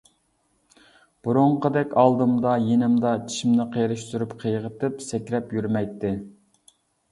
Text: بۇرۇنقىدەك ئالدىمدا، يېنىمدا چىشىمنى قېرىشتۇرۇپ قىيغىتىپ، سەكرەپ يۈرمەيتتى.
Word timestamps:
بۇرۇنقىدەك 1.27 1.93
ئالدىمدا، 2.05 2.55
يېنىمدا 2.69 3.13
چىشىمنى 3.27 3.69
قېرىشتۇرۇپ 3.77 4.35
قىيغىتىپ، 4.43 5.07
سەكرەپ 5.13 5.57
يۈرمەيتتى. 5.61 6.15